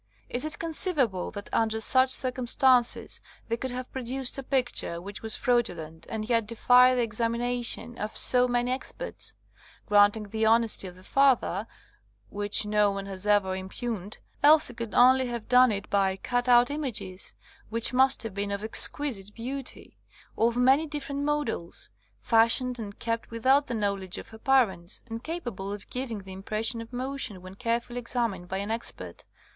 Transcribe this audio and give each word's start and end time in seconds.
Is 0.29 0.45
it 0.45 0.57
conceivable 0.57 1.29
that 1.29 1.47
under 1.53 1.79
such 1.79 2.09
circumstances 2.09 3.21
they 3.47 3.55
could 3.55 3.69
have 3.69 3.91
produced 3.91 4.35
a 4.35 4.41
picture 4.41 4.99
which 4.99 5.21
was 5.21 5.35
fraudu 5.35 5.75
lent 5.77 6.07
and 6.09 6.27
yet 6.27 6.47
defied 6.47 6.95
the 6.97 7.03
examination 7.03 7.99
of 7.99 8.17
so 8.17 8.47
many 8.47 8.71
experts? 8.71 9.35
Granting 9.85 10.29
the 10.29 10.43
honesty 10.43 10.87
of 10.87 10.95
the 10.95 11.03
father, 11.03 11.67
which 12.31 12.65
no 12.65 12.89
one 12.89 13.05
has 13.05 13.27
ever 13.27 13.55
impugned, 13.55 14.17
Elsie 14.41 14.73
could 14.73 14.95
only 14.95 15.27
have 15.27 15.47
done 15.47 15.71
it 15.71 15.87
by 15.91 16.17
cut 16.17 16.49
out 16.49 16.71
images, 16.71 17.35
which 17.69 17.93
must 17.93 18.23
have 18.23 18.33
been 18.33 18.49
of 18.49 18.63
exquisite 18.63 19.35
beauty, 19.35 19.99
of 20.35 20.57
many 20.57 20.87
different 20.87 21.21
models, 21.21 21.91
fashioned 22.19 22.79
and 22.79 22.97
kept 22.97 23.29
without 23.29 23.67
the 23.67 23.75
knowledge 23.75 24.17
of 24.17 24.29
her 24.29 24.39
parents, 24.39 25.03
and 25.11 25.23
capable 25.23 25.71
of 25.71 25.87
giving 25.91 26.23
the 26.23 26.35
impres 26.35 26.65
sion 26.71 26.81
of 26.81 26.91
motion 26.91 27.39
when 27.43 27.53
carefully 27.53 27.99
examined 27.99 28.47
by 28.47 28.57
an 28.57 28.71
expert. 28.71 29.23